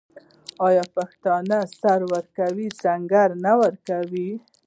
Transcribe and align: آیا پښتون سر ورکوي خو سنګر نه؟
آیا 0.67 0.83
پښتون 0.95 1.49
سر 1.79 1.99
ورکوي 2.13 2.67
خو 2.73 2.77
سنګر 2.83 3.29
نه؟ 3.43 3.51